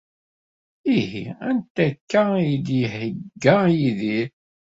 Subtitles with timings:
[0.97, 2.21] Ihi anta akka
[2.53, 4.27] i d-iheyya Yidir?